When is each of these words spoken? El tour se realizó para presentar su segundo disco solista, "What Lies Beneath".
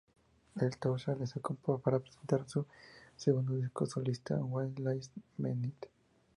El 0.59 0.75
tour 0.79 0.99
se 0.99 1.13
realizó 1.13 1.39
para 1.83 1.99
presentar 1.99 2.49
su 2.49 2.65
segundo 3.15 3.53
disco 3.53 3.85
solista, 3.85 4.33
"What 4.37 4.79
Lies 4.79 5.11
Beneath". 5.37 5.85